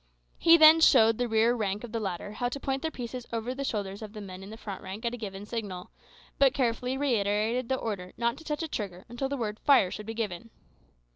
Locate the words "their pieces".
2.81-3.27